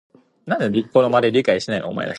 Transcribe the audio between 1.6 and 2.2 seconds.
as a giant display.